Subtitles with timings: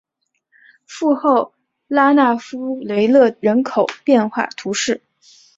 [0.87, 1.53] 富后
[1.87, 5.03] 拉讷夫维勒人口变化图示